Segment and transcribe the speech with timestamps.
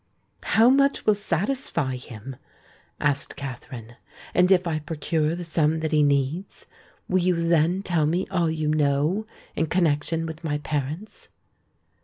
[0.57, 2.37] "How much will satisfy him?"
[2.99, 3.97] asked Katherine.
[4.33, 6.65] "And if I procure the sum that he needs,
[7.07, 11.27] will you then tell me all you know in connexion with my parents?"